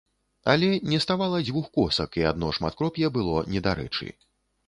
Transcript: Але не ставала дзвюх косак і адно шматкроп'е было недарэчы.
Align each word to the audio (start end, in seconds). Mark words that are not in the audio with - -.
Але 0.53 0.69
не 0.93 0.99
ставала 1.05 1.41
дзвюх 1.47 1.67
косак 1.75 2.17
і 2.21 2.25
адно 2.31 2.47
шматкроп'е 2.59 3.11
было 3.17 3.35
недарэчы. 3.57 4.07